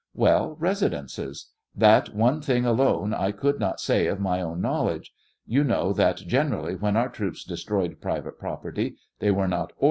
"Well, 0.15 0.55
residences; 0.55 1.51
that 1.75 2.15
one 2.15 2.41
thing 2.41 2.65
alone 2.65 3.13
I 3.13 3.31
could 3.31 3.59
not 3.59 3.79
say 3.79 4.07
of 4.07 4.19
my 4.19 4.41
own 4.41 4.59
knowledge; 4.59 5.13
you 5.45 5.63
know 5.63 5.93
that 5.93 6.17
gener 6.27 6.53
ally 6.63 6.73
when 6.73 6.97
our 6.97 7.07
troops 7.09 7.43
destroyed 7.43 8.01
private 8.01 8.39
property, 8.39 8.95
they 9.19 9.29
were 9.29 9.47
not 9.47 9.73
or. 9.73 9.79